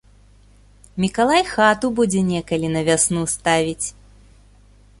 Мікалай 1.03 1.43
хату 1.49 1.91
будзе 1.99 2.21
некалі 2.31 2.67
на 2.77 2.81
вясну 2.87 3.23
ставіць. 3.35 3.87